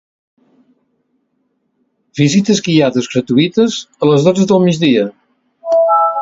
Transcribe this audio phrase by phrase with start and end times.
[2.21, 3.77] visites guiades gratuïtes
[4.07, 5.07] a les dotze del migdia